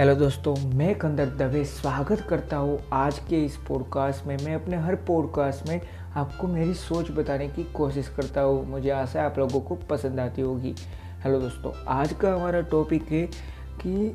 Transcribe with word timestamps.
Hello 0.00 0.14
दोस्तों, 0.14 0.54
मैं 0.74 0.94
कंदर 0.94 1.26
दवे 1.26 1.64
स्वागत 1.64 2.20
करता 2.20 2.56
हूँ 2.56 2.78
आज 2.92 3.18
के 3.18 3.44
इस 3.44 3.56
पॉडकास्ट 3.56 4.26
में। 4.26 4.36
मैं 4.36 4.54
अपने 4.54 4.76
हर 4.76 4.94
पॉडकास्ट 4.94 5.68
में 5.68 5.80
आपको 6.16 6.46
मेरी 6.48 6.74
सोच 6.74 7.10
बताने 7.10 7.48
की 7.48 7.64
कोशिश 7.64 8.08
करता 8.08 8.40
हूँ। 8.40 8.64
मुझे 8.66 8.90
आशा 8.90 9.20
है 9.20 9.26
आप 9.26 9.38
लोगों 9.38 9.60
को 9.60 9.74
पसंद 9.74 10.20
आती 10.20 10.42
होगी। 10.42 10.74
हेलो 11.24 11.40
दोस्तों, 11.40 11.72
आज 11.88 12.12
का 12.12 12.34
हमारा 12.34 12.60
टॉपिक 12.60 13.02
है 13.02 13.26
कि 13.82 14.08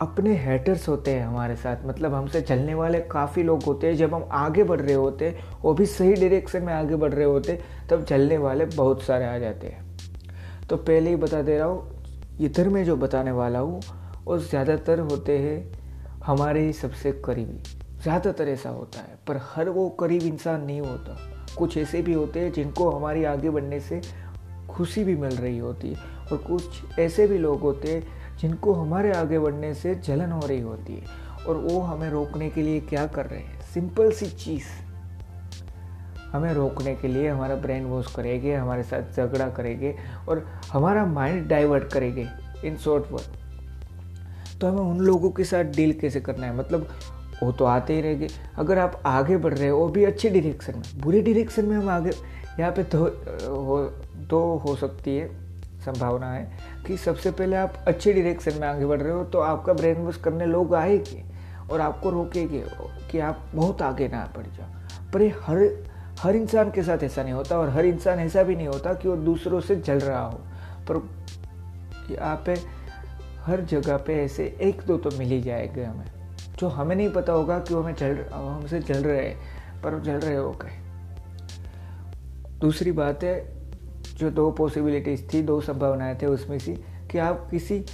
अपने 0.00 0.36
हेटर्स 0.36 0.88
होते 0.88 1.10
हैं 1.10 1.26
हमारे 1.26 1.56
साथ। 1.56 1.86
मतलब 1.86 2.14
हमसे 2.14 2.40
चलने 2.40 2.74
वाले 2.74 3.00
काफ़ी 3.00 3.42
लोग 3.42 3.62
होते 3.62 3.86
हैं। 3.86 3.96
जब 3.96 4.14
हम 4.14 4.28
आगे 4.32 4.64
बढ़ 4.64 4.80
रहे 4.80 4.94
होते 4.94 5.28
हैं, 5.28 5.44
वो 5.62 5.74
भी 5.74 5.86
सही 5.86 6.14
डायरेक्शन 6.14 6.62
में 6.62 6.74
आगे 6.74 6.96
बढ़ 6.96 7.14
रहे 7.14 7.24
होते 7.24 7.60
तब 7.90 8.04
चलने 8.04 8.38
वाले 8.38 8.64
बहुत 8.64 9.02
सारे 9.02 9.26
आ 9.26 9.38
जाते 9.38 9.66
हैं। 9.66 9.98
तो 10.68 10.76
पहले 10.76 11.10
ही 11.10 11.16
बता 11.16 11.42
दे 11.42 11.58
रहा 11.58 11.66
हूँ 11.66 11.99
इधर 12.40 12.68
में 12.68 12.84
जो 12.84 12.96
बताने 12.96 13.30
वाला 13.30 13.58
हूँ, 13.58 13.80
वो 14.24 14.38
ज़्यादातर 14.38 14.98
होते 15.00 15.38
हैं 15.38 16.20
हमारे 16.24 16.60
ही 16.60 16.72
सबसे 16.72 17.12
करीबी। 17.24 17.62
ज़्यादातर 18.02 18.48
ऐसा 18.48 18.70
होता 18.70 19.00
है, 19.00 19.18
पर 19.28 19.40
हर 19.54 19.68
वो 19.68 19.88
करीब 19.90 20.22
इंसान 20.22 20.64
नहीं 20.64 20.80
होता। 20.80 21.16
कुछ 21.58 21.76
ऐसे 21.76 22.02
भी 22.02 22.12
होते 22.12 22.40
हैं 22.40 22.52
जिनको 22.52 22.90
हमारी 22.90 23.24
आगे 23.24 23.50
बढ़ने 23.50 23.80
से 23.80 24.00
खुशी 24.70 25.04
भी 25.04 25.16
मिल 25.16 25.36
रही 25.36 25.58
होती 25.58 25.88
है, 25.88 25.96
और 26.32 26.38
कुछ 26.38 26.98
ऐसे 26.98 27.26
भी 27.26 27.38
लोग 27.38 27.60
होते 27.60 27.94
हैं 27.94 28.36
जिनको 28.40 28.72
हमारे 28.72 29.12
आगे 29.12 29.38
बढ़ने 29.38 29.74
से 29.74 29.94
जलन 29.94 30.32
हो 30.32 30.46
रही 30.46 30.60
होती 30.60 30.94
है, 30.94 31.04
और 31.48 31.56
वो 31.56 31.80
हमें 31.80 32.08
रोकने 32.10 32.50
के 32.50 32.62
लिए 32.62 32.80
क्या 32.80 33.06
कर 33.06 33.26
रहे 33.26 33.40
हैं? 33.40 33.60
सिंपल 33.74 34.10
सी 34.12 34.26
चीज़। 34.26 34.64
हमें 36.32 36.52
रोकने 36.54 36.94
के 36.94 37.08
लिए 37.08 37.28
हमारा 37.28 37.54
ब्रेन 37.56 37.84
वॉश 37.84 38.14
करेंगे, 38.14 38.54
हमारे 38.54 38.82
साथ 38.82 39.16
झगड़ा 39.16 39.48
करेंगे 39.48 39.94
और 40.28 40.44
हमारा 40.72 41.04
माइंड 41.06 41.48
डाइवर्ट 41.48 41.92
करेंगे 41.92 42.28
इन 42.64 42.76
शॉर्ट 42.76 43.10
वर्ड 43.12 43.38
तो 44.60 44.68
हमें 44.68 44.80
उन 44.80 44.98
लोगों 44.98 45.30
के 45.30 45.44
साथ 45.44 45.64
डील 45.76 45.92
कैसे 45.92 46.20
करना 46.20 46.46
है? 46.46 46.56
मतलब 46.56 46.88
वो 47.42 47.50
तो 47.52 47.64
आते 47.64 47.94
ही 47.94 48.00
रहेंगे। 48.00 48.28
अगर 48.58 48.78
आप 48.78 49.00
आगे 49.06 49.36
बढ़ 49.36 49.54
रहे 49.54 49.68
हो, 49.68 49.78
वो 49.78 49.88
भी 49.88 50.04
अच्छे 50.04 50.30
डिरेक्शन 50.30 50.74
में, 50.76 50.82
बुरे 51.02 51.20
डिरेक्शन 51.22 51.66
में 51.66 51.76
हम 51.76 51.88
आगे, 51.88 52.10
यहाँ 52.60 52.72
पे 52.72 52.82
दो 52.84 53.04
हो 53.58 53.82
तो 54.30 54.40
हो 54.58 54.74
सकती 54.76 55.16
है, 55.16 55.28
संभावना 55.80 56.32
है 56.32 56.50
कि 56.86 56.96
सबसे 56.96 57.30
पहले 57.30 57.56
आप 57.56 57.84
अच्छे 57.86 58.12
डिरेक्शन 58.12 58.60
में 58.60 58.66
आगे 58.68 58.86
बढ़ 58.86 59.00
रहे 59.00 59.12
हो 59.12 59.24
तो 59.24 59.40
आपका 59.40 59.72
ब्रेन 59.72 59.96
वॉश 59.96 60.16
करने 60.16 60.46
लोग 60.46 60.74
आएँगे 60.74 61.22
और 61.72 61.80
आपको 61.80 62.10
रोकेंगे 62.10 62.62
कि 63.10 63.18
आप 63.18 63.46
बहुत 63.54 63.82
आगे 63.82 64.08
ना 64.08 64.28
बढ़ 64.36 64.46
जाओ। 64.46 65.10
पर 65.12 65.22
ये 65.22 65.28
हर 65.42 65.89
हर 66.20 66.36
इंसान 66.36 66.70
के 66.70 66.82
साथ 66.82 66.98
ऐसा 67.02 67.22
नहीं 67.22 67.32
होता 67.32 67.58
और 67.58 67.68
हर 67.68 67.84
इंसान 67.84 68.18
ऐसा 68.18 68.42
भी 68.42 68.56
नहीं 68.56 68.68
होता 68.68 68.94
कि 68.94 69.08
वो 69.08 69.16
दूसरों 69.16 69.60
से 69.60 69.76
जल 69.76 69.98
रहा 69.98 70.24
हो। 70.26 70.40
पर 70.90 71.10
यहाँ 72.10 72.42
पे 72.46 72.56
हर 73.40 73.60
जगह 73.60 73.96
पे 73.96 74.24
ऐसे 74.24 74.58
एक 74.60 74.82
दो 74.86 74.96
तो 74.96 75.10
मिल 75.18 75.28
ही 75.28 75.40
जाएँगे 75.40 75.84
हमें। 75.84 76.06
जो 76.58 76.68
हमें 76.68 76.96
नहीं 76.96 77.12
पता 77.12 77.32
होगा 77.32 77.58
कि 77.58 77.74
वो 77.74 77.82
हमें 77.82 77.94
चल 77.94 78.24
हमसे 78.32 78.80
जल 78.80 79.04
रहे 79.04 79.28
हैं, 79.28 79.36
पर 79.82 80.00
जल 80.00 80.12
रहे 80.12 80.36
हो 80.36 80.50
गए। 80.52 80.70
दूसरी 82.58 82.92
बात 82.92 83.24
है, 83.24 83.52
जो 84.18 84.30
दो 84.30 84.50
पॉसिबिलिटीज़ 84.50 85.22
थी, 85.34 85.42
दो 85.42 85.60
संभावनाएँ 85.60 86.18
थे 86.22 86.26
उसमें 86.26 86.58
से 86.58 86.84
कि 87.10 87.18
आप 87.18 87.48
किसी 87.50 87.84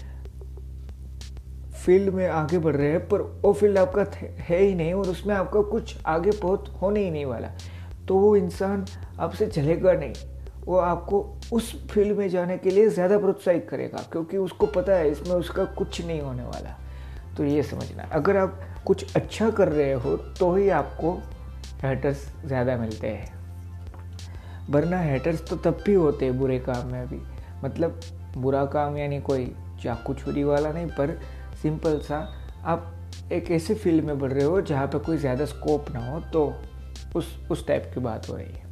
फ़ील्ड 1.84 2.14
में 2.14 2.28
आगे 2.28 2.58
बढ़ 2.58 2.76
रहे 2.76 2.90
हैं, 2.90 3.08
पर 3.08 3.20
वो 3.20 3.52
फ़ील्ड 3.52 3.78
आपका 3.78 4.06
है 4.20 4.58
ही 4.58 4.74
नहीं 4.74 4.94
और 4.94 5.08
उसमें 5.08 5.34
आपका 5.34 5.60
कुछ 5.60 5.96
आगे 6.06 6.30
बहुत 6.30 6.78
होने 6.82 7.00
ही 7.00 7.10
नहीं 7.10 7.26
वाला। 7.26 7.50
तो 8.08 8.16
वो 8.16 8.34
इंसान 8.36 8.84
आपसे 9.20 9.46
चलेगा 9.48 9.92
नहीं। 9.92 10.12
वो 10.64 10.76
आपको 10.78 11.20
उस 11.52 11.72
फ़ील्ड 11.90 12.16
में 12.18 12.28
जाने 12.28 12.56
के 12.58 12.70
लिए 12.70 12.88
ज़्यादा 12.88 13.18
प्रोत्साहित 13.18 13.66
करेगा, 13.70 14.02
क्योंकि 14.12 14.36
उसको 14.36 14.66
पता 14.68 14.92
है 14.92 15.10
इसमें 15.10 15.34
उसका 15.34 15.64
कुछ 15.74 16.00
नहीं 16.00 16.20
होने 16.20 16.42
वाला। 16.44 16.76
तो 17.36 17.44
ये 17.44 17.62
समझना। 17.62 18.08
अगर 18.12 18.36
आप 18.36 18.60
कुछ 18.86 19.14
अच्छा 19.16 19.50
कर 19.50 19.68
रहे 19.68 19.92
हो 19.94 20.16
तो 20.16 20.54
ही 20.54 20.68
आपको 20.70 21.12
हेटर्स 21.82 22.26
ज़्यादा 22.46 22.76
मिलते 22.76 23.08
हैं। 23.08 23.34
वरना 24.70 25.00
हेटर्स 25.00 25.46
तो 25.48 25.56
तब 25.56 25.82
भी 25.86 25.94
होते 25.94 26.24
हैं 26.24 26.38
बुरे 26.38 26.58
काम 26.60 26.86
में 26.86 27.06
भी। 27.08 27.20
मतलब 27.64 28.00
बुरा 28.36 28.64
काम 28.66 28.96
यानी 28.96 29.20
कोई 29.20 29.46
चाकू 29.82 30.14
छुरी 30.14 30.44
वाला 30.44 30.72
नहीं, 30.72 30.86
पर 30.88 31.18
सिंपल 31.62 31.98
सा 32.00 32.18
आप 32.64 32.92
एक 33.32 33.50
ऐसे 33.50 33.74
फ़ील्ड 33.74 34.04
में 34.04 34.18
बढ़ 34.18 34.32
रहे 34.32 34.44
हो 34.44 34.60
जहाँ 34.62 34.86
पे 34.86 34.98
कोई 34.98 35.16
ज़्यादा 35.18 35.44
स्कोप 35.46 35.90
ना 35.90 36.06
हो 36.10 36.20
तो 36.32 36.52
उस 37.16 37.36
उस 37.50 37.66
टाइप 37.66 37.90
की 37.94 38.00
बात 38.00 38.28
हो 38.28 38.36
रही 38.36 38.52
है। 38.52 38.64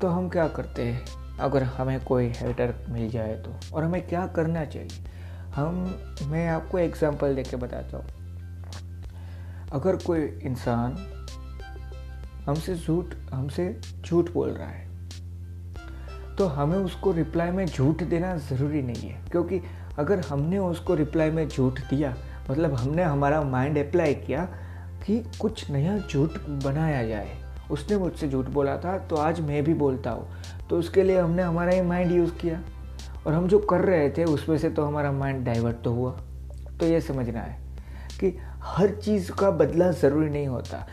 तो 0.00 0.08
हम 0.08 0.28
क्या 0.28 0.46
करते 0.48 0.82
हैं? 0.82 1.04
अगर 1.38 1.62
हमें 1.62 2.04
कोई 2.04 2.26
हेटर 2.26 2.74
मिल 2.88 3.08
जाए 3.10 3.34
तो। 3.34 3.76
और 3.76 3.84
हमें 3.84 4.06
क्या 4.06 4.26
करना 4.26 4.64
चाहिए? 4.64 5.04
हम, 5.54 5.74
मैं 6.22 6.48
आपको 6.48 6.78
एग्जांपल 6.78 7.34
देके 7.34 7.56
बताता 7.56 7.96
हूँ। 7.96 8.06
अगर 9.72 9.96
कोई 9.96 10.20
इंसान 10.20 10.96
हमसे 12.46 12.74
झूठ 12.74 13.14
हमसे 13.32 13.80
झूठ 14.06 14.30
बोल 14.32 14.50
रहा 14.50 14.68
है 14.68 14.82
तो 16.36 16.46
हमें 16.46 16.78
उसको 16.78 17.12
रिप्लाई 17.12 17.50
में 17.50 17.64
झूठ 17.66 18.02
देना 18.02 18.36
ज़रूरी 18.36 18.82
नहीं 18.82 19.08
है। 19.10 19.20
क्योंकि 19.30 19.60
अगर 19.98 20.20
हमने 20.20 20.58
उसको 20.58 20.94
रिप्लाई 20.94 21.30
में 21.30 21.48
झूठ 21.48 21.80
दिया 21.80 22.14
मतलब 22.50 22.74
हमने 22.74 23.02
हमारा 23.02 23.42
माइंड 23.42 23.78
अप्लाई 23.78 24.14
किया 24.14 24.48
कि 25.06 25.24
कुछ 25.40 25.70
नया 25.70 25.98
झूठ 25.98 26.30
बनाया 26.64 27.06
जाए। 27.06 27.36
उसने 27.70 27.96
मुझसे 27.96 28.28
झूठ 28.28 28.46
बोला 28.46 28.76
था 28.76 28.98
तो 28.98 29.16
आज 29.16 29.40
मैं 29.40 29.64
भी 29.64 29.74
बोलता 29.74 30.10
हूँ। 30.10 30.28
तो 30.70 30.78
उसके 30.78 31.02
लिए 31.02 31.20
हमने 31.20 31.42
हमारा 31.42 31.72
ही 31.72 31.80
माइंड 31.80 32.12
यूज़ 32.12 32.30
किया। 32.30 32.60
और 33.26 33.32
हम 33.32 33.48
जो 33.48 33.58
कर 33.58 33.80
रहे 33.80 34.10
थे, 34.10 34.24
उसमें 34.24 34.58
से 34.58 34.70
तो 34.70 34.84
हमारा 34.84 35.12
माइंड 35.12 35.44
डाइवर्ट 35.44 35.76
तो 35.76 35.92
हुआ। 35.92 36.10
तो 36.80 36.86
ये 36.86 37.00
समझना 37.00 37.40
है 37.40 37.58
कि 38.20 38.38
हर 38.62 38.90
चीज़ 38.90 39.32
का 39.32 39.50
बदला 39.50 39.90
ज़रूरी 39.90 40.30
नहीं 40.30 40.46
होता। 40.46 40.86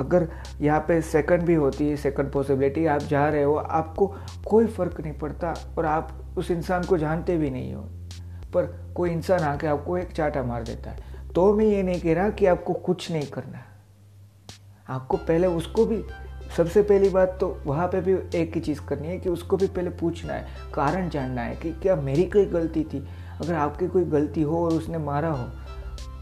अगर 0.00 0.28
यहाँ 0.60 0.80
पे 0.80 1.00
सेकंड 1.02 1.42
भी 1.42 1.54
होती 1.54 1.88
है 1.88 1.96
सेकंड 1.96 2.32
पॉसिबिलिटी 2.32 2.86
आप 2.86 3.00
जा 3.00 3.28
रहे 3.28 3.42
हो, 3.42 3.54
आपको 3.54 4.06
कोई 4.46 4.66
फ़र्क 4.66 5.00
नहीं 5.00 5.12
पड़ता 5.12 5.54
और 5.78 5.86
आप 5.86 6.12
उस 6.38 6.50
इंसान 6.50 6.82
को 6.82 6.98
जानते 6.98 7.36
भी 7.36 7.50
नहीं 7.50 7.74
हो। 7.74 7.82
पर 8.54 8.92
कोई 8.96 9.10
इंसान 9.10 9.40
आके 9.40 9.66
आपको 9.66 9.98
एक 9.98 10.12
चाटा 10.12 10.42
मार 10.42 10.62
देता 10.62 10.90
है। 10.90 11.15
तो 11.36 11.52
मैं 11.54 11.64
ये 11.64 11.82
नहीं 11.82 12.00
कह 12.00 12.14
रहा 12.14 12.30
कि 12.30 12.46
आपको 12.46 12.72
कुछ 12.72 13.10
नहीं 13.12 13.26
करना 13.26 13.62
आपको 14.88 15.16
पहले 15.16 15.46
उसको 15.46 15.84
भी, 15.86 16.02
सबसे 16.56 16.82
पहली 16.82 17.08
बात 17.08 17.36
तो 17.40 17.48
वहाँ 17.66 17.86
पे 17.88 18.00
भी 18.00 18.12
एक 18.38 18.54
ही 18.54 18.60
चीज़ 18.60 18.80
करनी 18.80 19.08
है 19.08 19.18
कि 19.18 19.28
उसको 19.28 19.56
भी 19.56 19.66
पहले 19.66 19.90
पूछना 19.90 20.32
है, 20.32 20.46
कारण 20.74 21.08
जानना 21.08 21.42
है 21.42 21.56
कि 21.56 21.72
क्या 21.72 21.96
मेरी 21.96 22.24
कोई 22.24 22.44
गलती 22.46 22.84
थी? 22.84 23.04
अगर 23.40 23.54
आपकी 23.54 23.88
कोई 23.88 24.04
गलती 24.04 24.42
हो 24.42 24.64
और 24.64 24.72
उसने 24.72 24.98
मारा 24.98 25.30
हो 25.30 25.44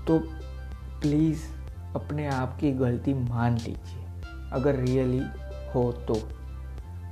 तो 0.06 0.18
प्लीज़ 1.00 1.42
अपने 1.94 2.26
आप 2.26 2.58
की 2.60 2.72
गलती 2.72 3.14
मान 3.14 3.54
लीजिए। 3.54 4.04
अगर 4.52 4.74
रियली 4.76 5.22
हो 5.74 5.90
तो। 6.08 6.14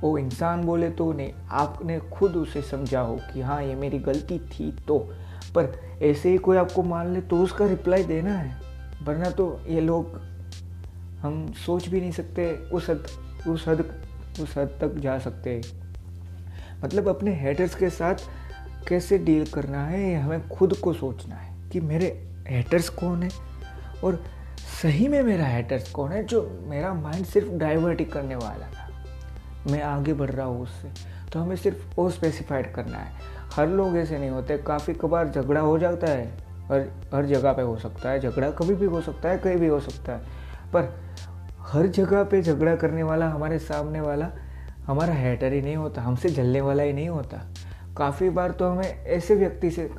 वो 0.01 0.17
इंसान 0.17 0.63
बोले 0.63 0.89
तो 0.89 1.11
नहीं, 1.13 1.33
आपने 1.51 1.99
खुद 2.13 2.35
उसे 2.35 2.61
समझा 2.61 3.01
हो 3.01 3.19
कि 3.33 3.41
हाँ 3.41 3.63
ये 3.63 3.75
मेरी 3.75 3.99
गलती 3.99 4.39
थी 4.39 4.71
तो। 4.87 4.99
पर 5.55 5.71
ऐसे 6.01 6.29
ही 6.29 6.37
कोई 6.37 6.57
आपको 6.57 6.83
मान 6.83 7.13
ले 7.13 7.21
तो 7.21 7.41
उसका 7.43 7.65
रिप्लाई 7.65 8.03
देना 8.03 8.33
है। 8.33 8.61
वरना 9.03 9.29
तो 9.29 9.45
ये 9.67 9.81
लोग 9.81 10.19
हम 11.21 11.51
सोच 11.55 11.87
भी 11.87 11.99
नहीं 12.01 12.11
सकते 12.11 12.51
उस 12.73 12.89
हद 12.89 13.07
उस 13.47 13.67
हद 13.67 13.85
उस 14.41 14.57
हद 14.57 14.77
तक 14.81 14.95
जा 14.97 15.17
सकते 15.19 15.61
मतलब 16.83 17.07
अपने 17.07 17.33
हेटर्स 17.35 17.75
के 17.75 17.89
साथ 17.89 18.15
कैसे 18.87 19.17
डील 19.17 19.45
करना 19.45 19.83
है, 19.85 20.01
ये 20.01 20.15
हमें 20.15 20.47
खुद 20.49 20.73
को 20.73 20.93
सोचना 20.93 21.35
है 21.35 21.69
कि 21.69 21.79
मेरे 21.81 22.07
हेटर्स 22.47 22.89
कौन 22.89 23.23
है 23.23 23.29
और 24.03 24.23
सही 24.81 25.07
में 25.07 25.21
मेरा 25.23 25.45
हेटर्स 25.45 25.91
कौन 25.91 26.11
है 26.11 26.23
जो 26.23 26.41
मेरा 26.67 26.93
माइंड 26.93 27.25
सिर्फ़ 27.25 27.49
डाइवर्ट 27.49 27.99
ही 27.99 28.05
करने 28.05 28.35
वाला 28.35 28.67
था। 28.67 28.89
मैं 29.71 29.81
आगे 29.81 30.13
बढ़ 30.13 30.29
रहा 30.29 30.45
हूँ 30.45 30.63
उससे 30.63 30.89
तो 31.31 31.39
हमें 31.39 31.55
सिर्फ़ 31.55 31.95
वो 31.95 32.09
स्पेसिफाइड 32.09 32.73
करना 32.73 32.97
है। 32.97 33.42
हर 33.55 33.67
लोग 33.67 33.97
ऐसे 33.97 34.17
नहीं 34.17 34.29
होते, 34.29 34.57
काफ़ी 34.57 34.93
कबार 34.93 35.29
झगड़ा 35.29 35.61
हो 35.61 35.77
जाता 35.79 36.07
है, 36.07 36.25
हर 36.67 36.87
हर 37.13 37.25
जगह 37.25 37.53
पे 37.53 37.61
हो 37.61 37.77
सकता 37.77 38.09
है, 38.09 38.19
झगड़ा 38.19 38.49
कभी 38.51 38.75
भी 38.75 38.85
हो 38.85 39.01
सकता 39.01 39.29
है, 39.29 39.37
कहीं 39.37 39.55
भी 39.55 39.67
हो 39.67 39.79
सकता 39.79 40.13
है, 40.13 40.19
पर 40.73 40.93
हर 41.59 41.87
जगह 41.87 42.23
पे 42.23 42.41
झगड़ा 42.41 42.75
करने 42.75 43.03
वाला, 43.03 43.29
हमारे 43.29 43.59
सामने 43.59 44.01
वाला, 44.01 44.29
हमारा 44.85 45.13
हैटर 45.13 45.53
ही 45.53 45.61
नहीं 45.61 45.75
होता, 45.75 46.01
हमसे 46.01 46.29
जलने 46.29 46.61
वाला 46.61 46.83
ही 46.83 46.93
नहीं 46.93 47.09
होता। 47.09 47.41
काफ़ी 47.97 48.29
बार 48.29 48.51
तो 48.51 48.67
हमें 48.67 49.05
ऐसे 49.05 49.35
व्यक्ति 49.35 49.71
से, 49.71 49.89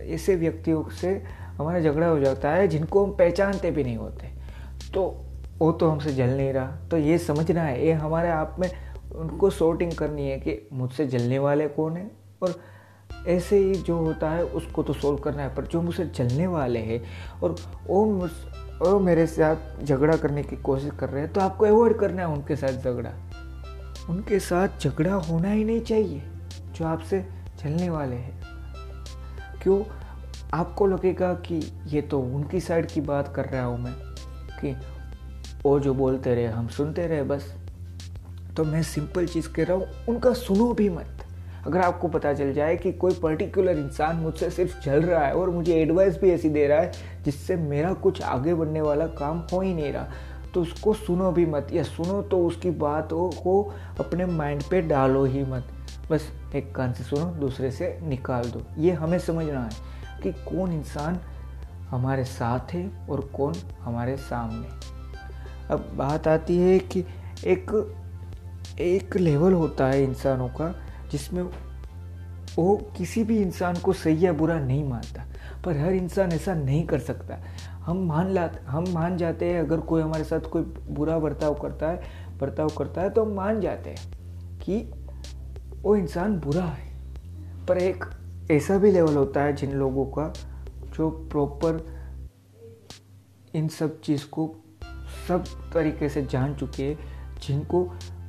ऐसे 0.00 0.36
व्यक्तियों 0.36 0.88
से 0.88 1.22
हमारा 1.58 1.80
झगड़ा 1.80 2.06
हो 2.06 2.18
जाता 2.18 2.50
है, 2.50 2.68
जिनको 2.68 3.04
हम 3.04 3.12
पहचानते 3.12 3.70
भी 3.70 3.84
नहीं 3.84 3.96
होते। 3.96 4.26
तो 4.94 5.24
वो 5.58 5.72
तो 5.72 5.88
हमसे 5.88 6.12
जल 6.12 6.30
नहीं 6.30 6.52
रहा। 6.52 6.76
तो 6.90 6.96
ये 6.96 7.18
समझना 7.18 7.62
है, 7.62 7.86
ये 7.86 7.92
हमारे 7.92 8.30
आप 8.30 8.56
में 8.58 8.70
उनको 9.14 9.50
सॉर्टिंग 9.50 9.92
करनी 9.92 10.30
है 10.30 10.38
कि 10.38 10.68
मुझसे 10.72 11.06
जलने 11.06 11.38
वाले 11.38 11.68
कौन 11.68 11.96
है 11.96 12.10
और 12.42 12.60
ऐसे 13.28 13.58
ही 13.58 13.74
जो 13.74 13.96
होता 13.96 14.30
है, 14.30 14.44
उसको 14.44 14.82
तो 14.82 14.92
सोल्व 14.92 15.18
करना 15.18 15.42
है, 15.42 15.54
पर 15.54 15.66
जो 15.66 15.82
मुझसे 15.82 16.04
जलने 16.06 16.46
वाले 16.46 16.78
हैं 16.78 17.02
और 17.42 17.56
वो 17.86 18.04
मुझ 18.06 18.30
और 18.82 19.00
मेरे 19.02 19.26
साथ 19.26 19.84
झगड़ा 19.84 20.16
करने 20.16 20.42
की 20.42 20.56
कोशिश 20.58 20.90
कर 21.00 21.08
रहे 21.08 21.22
हैं 21.22 21.32
तो 21.32 21.40
आपको 21.40 21.64
अवॉइड 21.64 21.98
करना 21.98 22.22
है 22.22 22.28
उनके 22.28 22.56
साथ 22.56 22.82
झगड़ा। 22.84 23.10
उनके 24.10 24.38
साथ 24.40 24.80
झगड़ा 24.80 25.14
होना 25.14 25.50
ही 25.50 25.64
नहीं 25.64 25.80
चाहिए, 25.80 26.22
जो 26.74 26.84
आपसे 26.84 27.24
चलने 27.62 27.88
वाले 27.90 28.16
हैं। 28.16 28.40
क्यों? 29.62 29.82
आपको 30.54 30.86
लगेगा 30.86 31.32
कि 31.46 31.60
ये 31.86 32.00
तो 32.02 32.20
उनकी 32.20 32.60
साइड 32.60 32.86
की 32.86 33.00
बात 33.00 33.32
कर 33.36 33.44
रहा 33.44 33.64
हूँ 33.64 33.78
मैं, 33.78 33.92
कि 34.60 34.74
वो 35.64 35.78
जो 35.80 35.94
बोलते 35.94 36.34
रहे, 36.34 36.46
हम 36.46 36.68
सुनते 36.68 37.06
रहे 37.06 37.22
बस। 37.22 37.54
तो 38.56 38.64
मैं 38.64 38.82
सिंपल 38.82 39.26
चीज़ 39.26 39.48
कह 39.48 39.64
रहा 39.64 39.76
हूँ, 39.76 39.86
उनका 40.08 40.32
सुनो 40.34 40.72
भी 40.72 40.88
मत। 40.88 41.21
अगर 41.66 41.80
आपको 41.80 42.08
पता 42.08 42.32
चल 42.34 42.52
जाए 42.52 42.76
कि 42.76 42.92
कोई 42.92 43.14
पर्टिकुलर 43.14 43.78
इंसान 43.78 44.16
मुझसे 44.16 44.50
सिर्फ़ 44.50 44.80
जल 44.84 45.02
रहा 45.02 45.24
है 45.26 45.34
और 45.34 45.50
मुझे 45.50 45.74
एडवाइस 45.74 46.20
भी 46.20 46.30
ऐसी 46.30 46.50
दे 46.50 46.66
रहा 46.66 46.80
है 46.80 47.22
जिससे 47.24 47.56
मेरा 47.56 47.92
कुछ 47.92 48.22
आगे 48.22 48.54
बढ़ने 48.54 48.80
वाला 48.80 49.06
काम 49.06 49.42
हो 49.52 49.60
ही 49.60 49.74
नहीं 49.74 49.92
रहा 49.92 50.06
तो 50.54 50.62
उसको 50.62 50.94
सुनो 50.94 51.30
भी 51.32 51.46
मत 51.46 51.68
या 51.72 51.82
सुनो 51.82 52.22
तो 52.22 52.46
उसकी 52.46 52.70
बातों 52.70 53.30
को 53.30 53.62
अपने 54.00 54.26
माइंड 54.26 54.62
पे 54.62 54.80
डालो 54.82 55.24
ही 55.24 55.42
मत। 55.42 55.68
बस 56.10 56.28
एक 56.54 56.74
कान 56.74 56.92
से 56.92 57.04
सुनो, 57.04 57.24
दूसरे 57.24 57.70
से 57.70 57.98
निकाल 58.02 58.44
दो। 58.44 58.62
ये 58.78 58.92
हमें 58.92 59.18
समझना 59.18 59.62
है 59.62 60.20
कि 60.22 60.32
कौन 60.32 60.72
इंसान 60.72 61.20
हमारे 61.90 62.24
साथ 62.24 62.72
है 62.72 63.08
और 63.08 63.20
कौन 63.20 63.54
हमारे 63.80 64.16
सामने। 64.16 64.68
अब 65.70 65.92
बात 65.96 66.28
आती 66.28 66.58
है 66.58 66.78
कि 66.78 67.04
एक 67.46 67.94
एक 68.80 69.16
लेवल 69.16 69.52
होता 69.52 69.86
है 69.86 70.02
इंसानों 70.04 70.48
का 70.48 70.81
जिसमें 71.12 71.42
वो 72.56 72.76
किसी 72.96 73.24
भी 73.24 73.40
इंसान 73.42 73.76
को 73.76 73.92
सही 73.92 74.24
या 74.26 74.32
बुरा 74.32 74.58
नहीं 74.58 74.84
मानता, 74.84 75.24
पर 75.64 75.76
हर 75.78 75.92
इंसान 75.92 76.32
ऐसा 76.32 76.54
नहीं 76.54 76.84
कर 76.86 76.98
सकता। 76.98 77.38
हम 77.78 78.04
मान 78.06 78.30
ला 78.30 78.48
हम 78.66 78.84
मान 78.88 79.16
जाते 79.16 79.50
हैं, 79.50 79.60
अगर 79.60 79.80
कोई 79.80 80.02
हमारे 80.02 80.24
साथ 80.24 80.48
कोई 80.50 80.62
बुरा 80.62 81.18
बर्ताव 81.18 81.54
करता 81.54 81.88
है, 81.88 82.02
बर्ताव 82.38 82.68
करता 82.68 83.00
है 83.00 83.10
तो 83.10 83.24
हम 83.24 83.32
मान 83.32 83.60
जाते 83.60 83.90
हैं 83.90 84.58
कि 84.58 84.78
वो 85.82 85.96
इंसान 85.96 86.38
बुरा 86.40 86.64
है। 86.64 86.90
पर 87.66 87.78
एक 87.78 88.04
ऐसा 88.50 88.78
भी 88.78 88.90
लेवल 88.92 89.16
होता 89.16 89.42
है 89.42 89.52
जिन 89.52 89.72
लोगों 89.72 90.04
का 90.06 90.32
जो 90.96 91.10
प्रॉपर 91.10 91.84
इन 93.54 93.68
सब 93.68 94.00
चीज़ 94.00 94.24
को 94.26 94.54
सब 95.28 95.44
तरीके 95.74 96.08
से 96.08 96.22
जान 96.22 96.54
चुके 96.54 96.84
हैं, 96.84 96.98
जिनको 97.40 97.84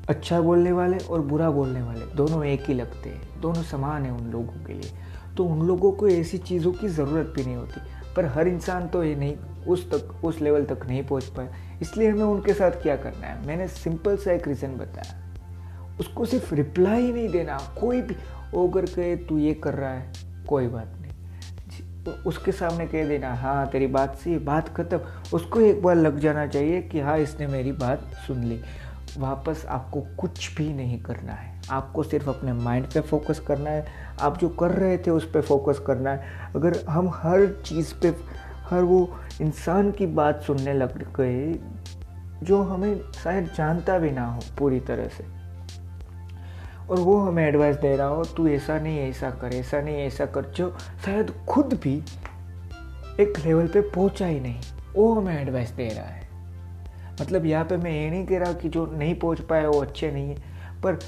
अच्छा 0.10 0.42
बोलने 0.42 0.72
वाले 0.72 0.98
और 0.98 1.22
बुरा 1.22 1.50
बोलने 1.52 1.82
वाले, 1.82 2.06
दोनों 2.16 2.44
एक 2.46 2.64
ही 2.68 2.74
लगते 2.74 3.10
हैं, 3.10 3.42
दोनों 3.42 3.64
समान 3.64 4.04
हैं 4.04 4.12
उन 4.12 4.32
लोगों 4.32 4.66
के 4.66 4.74
लिए। 4.74 4.92
तो 5.38 5.46
उन 5.46 5.68
लोगों 5.68 5.92
को 5.92 6.08
ऐसी 6.08 6.38
चीज़ों 6.38 6.72
की 6.72 6.88
ज़रूरत 6.88 7.34
भी 7.36 7.44
नहीं 7.44 7.56
होती। 7.56 7.82
पर 8.16 8.26
हर 8.26 8.48
इंसान 8.48 8.88
तो 8.88 9.04
ये 9.04 9.16
नहीं, 9.16 9.36
उस 9.68 9.90
तक, 9.92 10.26
उस 10.26 10.42
लेवल 10.42 10.66
तक 10.66 10.86
नहीं 10.88 11.04
पहुँच 11.04 11.26
पाया 11.26 11.54
इसलिए 11.82 12.10
हमें 12.10 12.24
उनके 12.24 12.54
साथ 12.54 12.72
क्या 12.72 12.96
करना 12.96 13.28
है? 13.28 13.48
मैंने 13.48 13.68
सिंपल 13.68 14.18
सा 14.18 14.32
एक 14.32 14.48
रीज़न 14.48 14.76
बताया। 14.76 15.20
उसको 16.00 16.26
सिर्फ़ 16.26 16.54
रिप्लाई 16.56 17.12
नहीं 17.12 17.30
देना, 17.30 17.58
कोई 17.82 18.02
भी 18.02 18.16
ओगर 18.54 18.86
कहे 18.86 19.16
तू 19.16 19.38
ये 19.38 19.54
कर 19.54 19.74
रहा 19.74 19.90
है, 19.90 20.14
कोई 20.50 20.68
बात 20.68 20.94
नहीं। 21.02 22.14
उसके 22.26 22.52
सामने 22.52 22.88
कह 22.88 23.08
देना 23.08 23.34
हाँ 23.34 23.68
तेरी 23.68 23.88
बात 23.88 24.16
सी 24.16 24.38
बात 24.38 24.70
खत्म। 24.70 25.00
उसको 25.34 25.60
एक 25.62 25.82
बार 25.84 25.96
लग 25.96 26.20
जाना 26.20 26.48
चाहिए 26.48 26.82
कि 26.82 27.00
हाँ 27.00 27.18
इसने 27.18 27.48
मेरी 27.48 27.72
बात 27.72 28.10
सुन 28.28 28.44
ली। 28.44 28.62
वापस 29.18 29.66
आपको 29.66 30.02
कुछ 30.02 30.56
भी 30.56 30.74
नहीं 30.74 31.02
करना 31.02 31.34
है। 31.34 31.62
आपको 31.72 32.04
सिर्फ़ 32.04 32.30
अपने 32.30 32.54
माइंड 32.54 32.86
पे 32.86 33.02
फोकस 33.02 33.40
करना 33.40 33.70
है। 33.70 33.86
आप 34.22 34.38
जो 34.38 34.50
कर 34.50 34.72
रहे 34.72 34.98
थे 34.98 35.12
उस 35.12 35.32
पर 35.32 35.42
फोकस 35.42 35.80
करना 35.80 36.12
है। 36.12 36.52
अगर 36.56 36.86
हम 36.90 37.10
हर 37.10 37.62
चीज़ 37.66 37.94
पे, 38.02 38.16
हर 38.70 38.82
वो 38.82 39.18
इंसान 39.42 39.92
की 39.92 40.06
बात 40.06 40.42
सुनने 40.42 40.74
लग 40.74 41.16
गए, 41.16 41.60
जो 42.44 42.62
हमें 42.62 43.02
शायद 43.24 43.52
जानता 43.58 43.98
भी 44.00 44.12
ना 44.12 44.26
हो 44.26 44.42
पूरी 44.60 44.80
तरह 44.80 45.08
से, 45.08 45.24
और 46.90 47.00
वो 47.00 47.20
हमें 47.20 47.48
एडवाइस 47.48 47.76
दे 47.76 47.96
रहा 47.96 48.08
हो, 48.08 48.24
तू 48.24 48.48
ऐसा 48.48 48.80
नहीं, 48.80 49.00
ऐसा 49.00 49.30
कर, 49.30 49.54
ऐसा 49.54 49.82
नहीं, 49.82 49.96
ऐसा 49.96 50.26
कर, 50.26 50.46
जो 50.46 50.78
शायद 51.06 51.34
खुद 51.50 51.80
भी 51.84 52.04
एक 53.20 53.34
लेवल 53.46 53.68
पे 53.68 53.82
पहुँचा 53.82 54.26
ही 54.26 54.40
नहीं, 54.40 54.62
वो 54.96 55.14
हमें 55.14 55.42
एडवाइस 55.42 55.72
दे 55.72 55.88
रहा 55.88 56.06
है। 56.06 56.23
मतलब 57.22 57.46
यहाँ 57.46 57.66
पे 57.66 57.78
मैं 57.78 57.92
ये 57.92 58.10
नहीं 58.10 58.26
कह 58.26 58.40
रहा 58.40 58.54
कि 58.54 58.70
जो 58.70 58.86
नहीं 58.88 59.16
पहुँच 59.16 59.42
पाए 59.42 59.66
वो 59.66 59.82
अच्छे 59.82 60.12
नहीं 60.12 60.30
है, 60.30 60.36
पर 60.82 61.00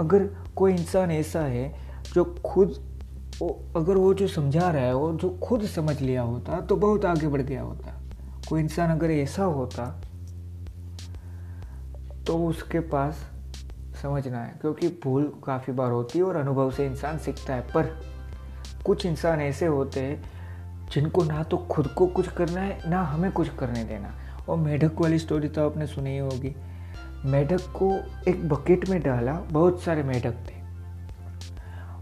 अगर 0.00 0.24
कोई 0.56 0.72
इंसान 0.72 1.10
ऐसा 1.10 1.40
है 1.40 1.72
जो 2.14 2.24
खुद 2.46 2.74
वो, 3.40 3.48
अगर 3.76 3.96
वो 3.96 4.12
जो 4.14 4.26
समझा 4.28 4.70
रहा 4.70 4.82
है, 4.82 4.94
वो 4.94 5.12
जो 5.12 5.30
खुद 5.38 5.64
समझ 5.66 6.00
लिया 6.00 6.22
होता 6.22 6.60
तो 6.60 6.76
बहुत 6.76 7.04
आगे 7.04 7.28
बढ़ 7.28 7.40
गया 7.40 7.62
होता। 7.62 7.98
कोई 8.48 8.60
इंसान 8.60 8.90
अगर 8.90 9.10
ऐसा 9.10 9.44
होता 9.44 9.84
तो 12.26 12.36
उसके 12.46 12.80
पास 12.80 13.24
समझना 14.02 14.38
है 14.38 14.58
क्योंकि 14.60 14.88
भूल 15.04 15.32
काफ़ी 15.46 15.72
बार 15.72 15.90
होती 15.90 16.18
है 16.18 16.24
और 16.24 16.36
अनुभव 16.36 16.70
से 16.70 16.86
इंसान 16.86 17.18
सीखता 17.18 17.54
है। 17.54 17.60
पर 17.74 17.96
कुछ 18.84 19.06
इंसान 19.06 19.40
ऐसे 19.40 19.66
होते 19.66 20.00
हैं 20.00 20.88
जिनको 20.92 21.24
ना 21.24 21.42
तो 21.42 21.56
खुद 21.56 21.86
को 21.88 22.06
कुछ 22.06 22.28
करना 22.28 22.60
है, 22.60 22.90
ना 22.90 23.02
हमें 23.02 23.30
कुछ 23.32 23.48
करने 23.48 23.84
देना। 23.84 24.14
और 24.52 24.58
मेढक 24.58 25.00
वाली 25.00 25.18
स्टोरी 25.18 25.48
तो 25.48 25.70
आपने 25.70 25.86
सुनी 25.86 26.10
ही 26.10 26.18
होगी। 26.18 26.56
मेढक 27.24 27.60
को 27.60 28.00
एक 28.30 28.48
बकेट 28.48 28.88
में 28.88 29.02
डाला, 29.02 29.32
बहुत 29.32 29.82
सारे 29.82 30.02
मेढक 30.02 30.32
थे। 30.32 30.62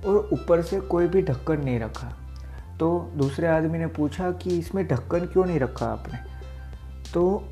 और 0.08 0.30
ऊपर 0.32 0.62
से 0.62 0.80
कोई 0.80 1.06
भी 1.06 1.22
ढक्कन 1.22 1.64
नहीं 1.64 1.80
रखा। 1.80 2.16
तो 2.80 3.12
दूसरे 3.16 3.46
आदमी 3.46 3.78
ने 3.78 3.86
पूछा 3.86 4.30
कि 4.30 4.58
इसमें 4.58 4.88
ढक्कन 4.88 5.20
क्यों 5.20 5.44
नहीं 5.44 5.60
रखा 5.60 5.86
आपने? 5.86 6.18
तो 7.12 7.48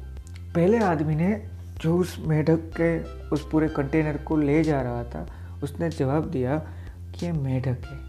पहले 0.54 0.78
आदमी 0.78 1.14
ने 1.14 1.50
जो 1.80 1.96
उस 1.96 2.22
मेढक 2.26 2.60
के, 2.80 3.02
उस 3.28 3.48
पूरे 3.50 3.68
कंटेनर 3.68 4.16
को 4.16 4.36
ले 4.36 4.64
जा 4.64 4.82
रहा 4.82 5.04
था, 5.04 5.26
उसने 5.62 5.90
जवाब 5.90 6.30
दिया 6.30 6.56
कि 7.14 7.26
ये 7.26 7.32
मेढक 7.32 7.78
है। 7.84 8.08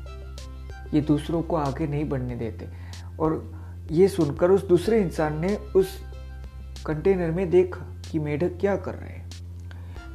ये 0.94 1.02
दूसरों 1.02 1.42
को 1.42 1.56
आगे 1.56 1.88
नहीं 1.88 2.10
बढ़ने 2.10 2.36
देते। 2.36 2.68
और 3.20 3.60
ये 3.92 4.08
सुनकर 4.08 4.52
उस 4.52 4.68
दूसरे 4.68 5.02
इंसान 5.02 5.40
ने 5.40 5.56
उस 5.56 6.09
कंटेनर 6.86 7.32
में 7.32 7.50
देखा 7.50 7.86
कि 8.12 8.20
मेढक 8.20 8.58
क्या 8.60 8.76
कर 8.76 8.94
रहे 8.94 9.10
हैं। 9.10 9.30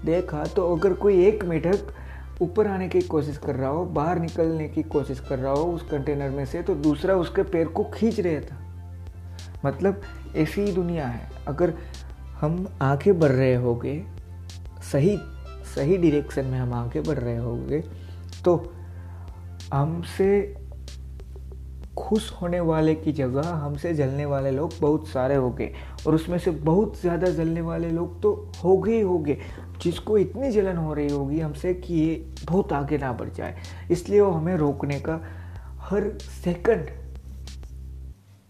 देखा 0.05 0.45
तो 0.47 0.75
अगर 0.77 0.93
कोई 0.93 1.25
एक 1.25 1.45
मेढक 1.45 1.95
ऊपर 2.43 2.67
आने 2.67 2.89
की 2.89 3.01
कोशिश 3.01 3.39
कर 3.39 3.55
रहा 3.55 3.71
हो, 3.71 3.85
बाहर 3.85 4.19
निकलने 4.19 4.69
की 4.69 4.83
कोशिश 4.83 5.21
कर 5.21 5.39
रहा 5.39 5.53
हो 5.53 5.65
उस 5.65 5.83
कंटेनर 5.83 6.31
में 6.31 6.45
से 6.47 6.63
तो 6.63 6.75
दूसरा 6.75 7.15
उसके 7.15 7.43
पैर 7.43 7.69
को 7.69 7.85
खींच 7.85 8.21
रहा 8.21 8.41
था। 8.41 8.61
मतलब 9.65 10.03
ऐसी 10.37 10.61
ही 10.61 10.73
दुनिया 10.73 11.07
है। 11.07 11.31
अगर 11.49 11.75
हम 12.41 12.67
आगे 12.83 13.13
बढ़ 13.13 13.33
रहे 13.33 13.55
होंगे, 13.55 14.03
सही 14.93 15.17
सही 15.75 15.97
डिरेक्शन 15.97 16.45
में 16.45 16.59
हम 16.59 16.73
आगे 16.75 17.01
बढ़ 17.01 17.19
रहे 17.19 17.37
होंगे 17.37 17.81
तो 18.45 18.73
हमसे 19.73 20.57
खुश 21.98 22.31
होने 22.32 22.60
वाले 22.60 22.94
की 22.94 23.13
जगह 23.13 23.48
हमसे 23.48 23.93
जलने 23.94 24.24
वाले 24.24 24.51
लोग 24.51 24.72
बहुत 24.81 25.08
सारे 25.08 25.34
हो 25.34 25.51
गए 25.51 25.72
और 26.06 26.15
उसमें 26.15 26.39
से 26.39 26.51
बहुत 26.51 27.01
ज़्यादा 27.01 27.31
जलने 27.31 27.60
वाले 27.60 27.91
लोग 27.91 28.20
तो 28.22 28.32
हो 28.65 28.77
गए 28.79 28.93
ही 28.93 29.01
हो 29.01 29.19
गए 29.19 29.36
जिसको 29.82 30.19
इतनी 30.19 30.51
जलन 30.51 30.77
हो 30.77 30.94
रही 30.94 31.08
होगी 31.08 31.41
हमसे 31.41 31.74
कि 31.74 31.94
ये 31.94 32.15
बहुत 32.44 32.72
आगे 32.72 32.98
ना 32.98 33.13
बढ़ 33.13 33.29
जाए। 33.29 33.56
इसलिए 33.91 34.20
वो 34.20 34.31
हमें 34.31 34.56
रोकने 34.56 35.01
का 35.01 35.20
हर 35.81 36.10
सेकंड 36.44 36.91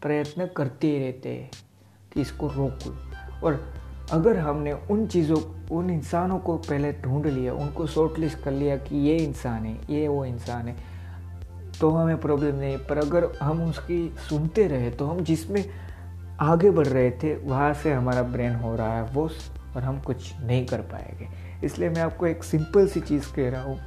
प्रयत्न 0.03 0.49
करते 0.57 0.87
ही 0.87 0.99
रहते 0.99 1.29
हैं 1.29 1.51
कि 2.13 2.21
इसको 2.21 2.49
रोक। 2.49 3.43
और 3.45 3.61
अगर 4.13 4.39
हमने 4.39 4.73
उन 4.73 5.07
चीज़ों, 5.07 5.39
उन 5.77 5.91
इंसानों 5.91 6.39
को 6.39 6.57
पहले 6.59 6.93
ढूंढ 6.93 7.27
लिया, 7.27 7.53
उनको 7.55 7.87
शॉर्ट 7.87 8.19
लिस्ट 8.19 8.39
कर 8.39 8.53
लिया 8.53 8.77
कि 8.77 8.97
ये 9.09 9.17
इंसान 9.17 9.65
है, 9.65 9.79
ये 9.91 10.09
वो 10.09 10.25
इंसान 10.25 10.69
है 10.69 10.77
तो 11.81 11.91
हमें 11.91 12.21
प्रॉब्लम 12.21 12.57
नहीं। 12.57 12.77
पर 12.79 12.99
अगर 12.99 13.29
हम 13.43 13.63
उसकी 13.63 14.15
सुनते 14.29 14.67
रहे 14.69 14.91
तो 14.91 15.07
हम 15.07 15.21
जिसमें 15.21 15.65
आगे 16.41 16.71
बढ़ 16.71 16.87
रहे 16.87 17.11
थे, 17.13 17.35
वहाँ 17.37 17.73
से 17.75 17.93
हमारा 17.93 18.23
ब्रेन 18.23 18.55
हो 18.55 18.75
रहा 18.77 18.97
है, 18.97 19.03
वो 19.05 19.29
और 19.77 19.83
हम 19.83 20.01
कुछ 20.01 20.33
नहीं 20.41 20.65
कर 20.67 20.81
पाएँगे। 20.83 21.29
इसलिए 21.65 21.89
मैं 21.89 22.03
आपको 22.03 22.27
एक 22.27 22.45
सिंपल 22.45 22.87
सी 22.87 23.01
चीज़ 23.01 23.33
कह 23.37 23.51
रहा 23.51 23.63
हूँ। 23.63 23.79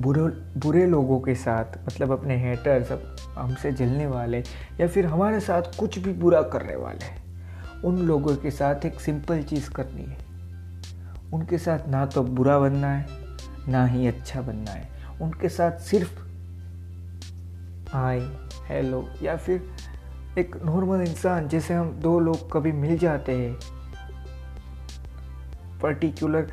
बुरे 0.00 0.22
बुरे 0.60 0.84
लोगों 0.86 1.18
के 1.20 1.34
साथ 1.34 1.78
मतलब 1.86 2.12
अपने 2.12 2.36
हेटर्स 2.38 2.92
हमसे 3.34 3.72
जलने 3.72 4.06
वाले, 4.06 4.38
या 4.80 4.86
फिर 4.86 5.06
हमारे 5.06 5.40
साथ 5.40 5.78
कुछ 5.78 5.98
भी 5.98 6.12
बुरा 6.12 6.42
करने 6.42 6.76
वाले 6.76 7.16
उन 7.88 7.98
लोगों 7.98 8.36
के 8.36 8.50
साथ 8.50 8.86
एक 8.86 9.00
सिंपल 9.00 9.42
चीज़ 9.42 9.70
करनी 9.70 10.04
है। 10.04 10.16
उनके 11.32 11.58
साथ 11.58 11.88
ना 11.88 12.04
तो 12.06 12.22
बुरा 12.22 12.58
बनना 12.58 12.88
है, 12.88 13.06
ना 13.68 13.84
ही 13.86 14.06
अच्छा 14.06 14.40
बनना 14.40 14.70
है। 14.70 14.88
उनके 15.22 15.48
साथ 15.48 15.78
सिर्फ़ 15.80 16.27
हाय 17.88 18.18
हेलो 18.68 19.02
या 19.22 19.36
फिर 19.36 20.38
एक 20.38 20.56
नॉर्मल 20.64 21.00
इंसान 21.00 21.46
जैसे 21.48 21.74
हम 21.74 21.90
दो 22.00 22.18
लोग 22.20 22.50
कभी 22.52 22.72
मिल 22.72 22.98
जाते 22.98 23.32
हैं। 23.32 23.54
पर्टिकुलर 25.82 26.50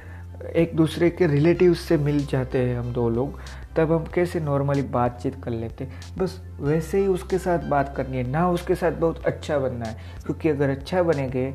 एक 0.56 0.75
दूसरे 0.75 1.10
के 1.10 1.27
रिलेटिव 1.27 1.74
से 1.74 1.98
मिल 1.98 2.25
जाते 2.25 2.60
हैं 2.60 2.77
हम 2.80 2.94
दो 2.94 3.08
लोग, 3.10 3.39
तब 3.77 3.92
हम 3.92 4.06
कैसे 4.13 4.39
नॉर्मली 4.39 4.82
बातचीत 4.94 5.36
कर 5.44 5.51
लेते 5.51 5.88
बस 6.18 6.39
वैसे 6.60 7.00
ही 7.00 7.08
उसके 7.08 7.38
साथ 7.38 7.68
बात 7.70 7.94
करनी 7.98 8.18
है, 8.18 8.24
ना 8.24 8.50
उसके 8.50 8.75
साथ 8.75 8.92
बहुत 8.92 9.25
अच्छा 9.25 9.58
बनना 9.60 9.86
है, 9.86 9.98
क्योंकि 10.25 10.50
अगर 10.50 10.70
अच्छा 10.70 11.04
बनेंगे 11.04 11.51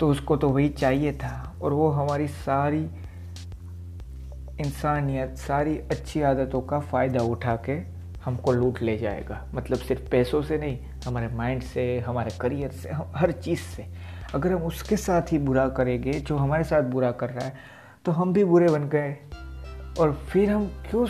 तो 0.00 0.08
उसको 0.08 0.36
तो 0.36 0.48
वही 0.48 0.68
चाहिए 0.70 1.12
था, 1.14 1.58
और 1.62 1.72
वो 1.72 1.90
हमारी 1.90 2.28
सारी 2.28 2.82
इंसानियत, 4.60 5.36
सारी 5.38 5.78
अच्छी 5.80 6.22
आदतों 6.22 6.60
का 6.62 6.80
फ़ायदा 6.80 7.22
उठा 7.26 7.56
के 7.68 7.97
हमको 8.28 8.52
लूट 8.52 8.82
ले 8.82 8.96
जाएगा। 8.98 9.44
मतलब 9.54 9.78
सिर्फ़ 9.78 10.08
पैसों 10.10 10.42
से 10.42 10.58
नहीं, 10.58 10.78
हमारे 11.06 11.28
माइंड 11.28 11.62
से, 11.62 11.98
हमारे 11.98 12.30
करियर 12.40 12.70
से 12.72 12.90
हम 12.90 13.12
हर 13.16 13.32
चीज़ 13.32 13.60
से। 13.66 13.86
अगर 14.34 14.52
हम 14.52 14.62
उसके 14.62 14.96
साथ 14.96 15.32
ही 15.32 15.38
बुरा 15.38 15.68
करेंगे, 15.68 16.12
जो 16.12 16.36
हमारे 16.36 16.64
साथ 16.64 16.82
बुरा 16.82 17.10
कर 17.12 17.30
रहा 17.30 17.46
है 17.46 17.56
तो 18.04 18.12
हम 18.12 18.32
भी 18.32 18.44
बुरे 18.44 18.68
बन 18.68 18.88
गए। 18.88 19.16
और 20.00 20.12
फिर 20.28 20.50
हम 20.50 20.66
क्यों 20.90 21.06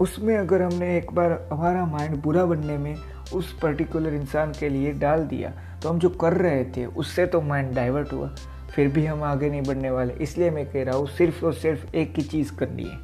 उसमें 0.00 0.36
अगर 0.36 0.62
हमने 0.62 0.96
एक 0.96 1.10
बार 1.12 1.32
हमारा 1.52 1.84
माइंड 1.86 2.16
बुरा 2.22 2.44
बनने 2.44 2.76
में 2.78 2.94
उस 3.34 3.52
पर्टिकुलर 3.60 4.14
इंसान 4.14 4.52
के 4.52 4.68
लिए 4.68 4.92
डाल 4.92 5.24
दिया 5.26 5.50
तो 5.82 5.88
हम 5.88 5.98
जो 5.98 6.08
कर 6.10 6.32
रहे 6.32 6.64
थे, 6.66 6.84
उससे 6.86 7.26
तो 7.26 7.40
माइंड 7.40 7.74
डाइवर्ट 7.74 8.12
हुआ। 8.12 8.28
फिर 8.74 8.88
भी 8.88 9.04
हम 9.06 9.22
आगे 9.22 9.50
नहीं 9.50 9.62
बढ़ने 9.62 9.90
वाले। 9.90 10.14
इसलिए 10.14 10.50
मैं 10.50 10.64
कह 10.66 10.84
रहा 10.84 10.96
हूँ, 10.96 11.06
सिर्फ़ 11.08 11.44
और 11.44 11.54
सिर्फ़ 11.54 11.94
एक 11.96 12.14
ही 12.16 12.22
चीज़ 12.22 12.52
करनी 12.56 12.84
है। 12.84 12.96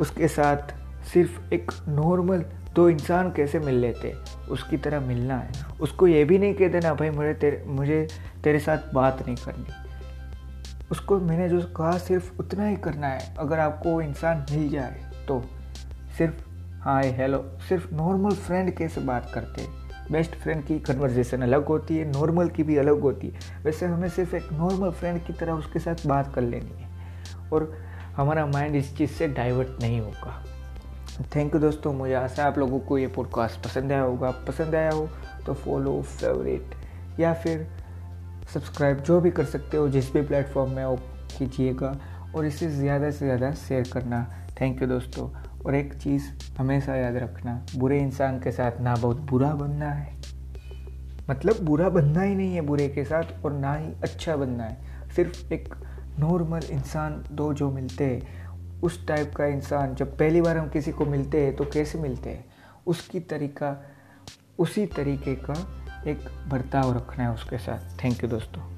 उसके 0.00 0.28
साथ 0.28 0.74
सिर्फ़ 1.12 1.54
एक 1.54 1.72
नॉर्मल 1.88 2.44
दो 2.74 2.88
इंसान 2.90 3.30
कैसे 3.32 3.58
मिल 3.58 3.74
लेते? 3.74 4.14
उसकी 4.50 4.76
तरह 4.76 5.00
मिलना 5.00 5.36
है। 5.36 5.50
उसको 5.80 6.06
ये 6.06 6.24
भी 6.24 6.38
नहीं 6.38 6.54
कह 6.54 6.68
देना, 6.68 6.94
भाई, 6.94 7.10
मुझे 7.10 7.34
तेरे 7.34 7.64
मुझे 7.66 8.08
तेरे 8.44 8.58
साथ 8.58 8.94
बात 8.94 9.26
नहीं 9.26 9.36
करनी। 9.36 9.66
उसको 10.90 11.18
मैंने 11.18 11.48
जो 11.48 11.60
कहा, 11.60 11.98
सिर्फ़ 11.98 12.38
उतना 12.40 12.66
ही 12.66 12.76
करना 12.76 13.06
है। 13.06 13.34
अगर 13.38 13.58
आपको 13.58 13.90
वो 13.90 14.00
इंसान 14.00 14.46
मिल 14.50 14.68
जाए 14.68 15.00
तो 15.28 15.42
सिर्फ़ 16.18 16.34
हाय 16.82 17.08
हेलो 17.08 17.58
सिर्फ़ 17.68 17.94
नॉर्मल 17.94 18.30
फ्रेंड 18.30 18.70
कैसे 18.76 19.00
बात 19.00 19.30
करते? 19.34 19.66
बेस्ट 20.12 20.34
फ्रेंड 20.34 20.64
की 20.64 20.78
कन्वर्जेसन 20.78 21.42
अलग 21.42 21.66
होती 21.66 21.96
है 21.96 22.12
नॉर्मल 22.12 22.48
की 22.48 22.62
भी 22.62 22.76
अलग 22.76 23.00
होती 23.00 23.28
है। 23.28 23.64
वैसे 23.64 23.86
हमें 23.86 24.08
सिर्फ़ 24.08 24.36
एक 24.36 24.52
नॉर्मल 24.52 24.90
फ्रेंड 24.90 25.24
की 25.24 25.32
तरह 25.32 25.52
उसके 25.52 25.78
साथ 25.78 26.06
बात 26.06 26.34
कर 26.34 26.42
लेनी 26.42 26.82
है। 26.82 26.88
और 27.52 27.78
हमारा 28.16 28.46
माइंड 28.46 28.76
इस 28.76 28.96
चीज़ 28.96 29.10
से 29.10 29.28
डाइवर्ट 29.28 29.68
नहीं 29.82 30.00
होगा। 30.00 30.44
थैंक 31.16 31.54
यू 31.54 31.60
दोस्तों, 31.60 31.92
मुझे 31.92 32.14
आशा 32.14 32.42
है 32.42 32.48
आप 32.48 32.58
लोगों 32.58 32.78
को 32.78 32.98
ये 32.98 33.06
पॉडकास्ट 33.06 33.64
पसंद 33.64 33.92
आया 33.92 34.02
होगा। 34.02 34.30
पसंद 34.48 34.74
आया 34.74 34.90
हो 34.90 35.08
तो 35.46 35.54
फॉलो 35.54 36.00
फेवरेट 36.02 36.74
या 37.20 37.32
फिर 37.34 37.66
सब्सक्राइब 38.54 38.98
जो 38.98 39.20
भी 39.20 39.30
कर 39.30 39.44
सकते 39.44 39.76
हो, 39.76 39.88
जिस 39.88 40.12
भी 40.12 40.22
प्लेटफॉर्म 40.22 40.70
में 40.72 40.84
वो 40.84 40.96
कीजिएगा। 41.38 41.96
और 42.36 42.46
इसे 42.46 42.68
ज़्यादा 42.68 43.10
से 43.10 43.24
ज़्यादा 43.24 43.50
शेयर 43.52 43.88
करना। 43.92 44.22
थैंक 44.60 44.82
यू 44.82 44.88
दोस्तों। 44.88 45.28
और 45.66 45.74
एक 45.74 45.94
चीज़ 45.94 46.24
हमेशा 46.58 46.96
याद 46.96 47.16
रखना, 47.16 47.60
बुरे 47.76 48.00
इंसान 48.00 48.38
के 48.40 48.50
साथ 48.52 48.80
ना 48.80 48.94
बहुत 48.94 49.20
बुरा 49.20 49.52
बनना 49.54 49.90
है। 49.90 50.14
मतलब 51.30 51.64
बुरा 51.64 51.88
बनना 51.88 52.22
ही 52.22 52.34
नहीं 52.34 52.54
है 52.54 52.60
बुरे 52.60 52.88
के 52.88 53.04
साथ 53.04 53.44
और 53.44 53.52
ना 53.52 53.74
ही 53.74 53.92
अच्छा 54.02 54.36
बनना 54.36 54.64
है। 54.64 55.10
सिर्फ़ 55.16 55.52
एक 55.52 55.74
नॉर्मल 56.18 56.60
इंसान 56.70 57.22
दो 57.32 57.52
जो 57.54 57.70
मिलते 57.70 58.04
हैं 58.04 58.45
उस 58.86 59.06
टाइप 59.06 59.34
का 59.36 59.46
इंसान 59.46 59.94
जब 59.94 60.18
पहली 60.18 60.40
बार 60.40 60.56
हम 60.56 60.68
किसी 60.68 60.92
को 60.92 61.04
मिलते 61.04 61.44
हैं 61.44 61.56
तो 61.56 61.64
कैसे 61.64 61.98
मिलते 61.98 62.30
हैं? 62.30 62.44
उसकी 62.86 63.20
तरीका, 63.20 63.84
उसी 64.58 64.86
तरीके 64.86 65.34
का 65.34 65.84
एक 66.06 66.18
बर्ताव 66.48 66.96
रखना 66.96 67.24
है 67.24 67.32
उसके 67.32 67.58
साथ। 67.58 68.04
थैंक 68.04 68.22
यू 68.24 68.30
दोस्तों। 68.30 68.75